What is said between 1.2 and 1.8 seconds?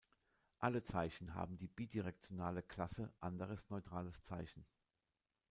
haben die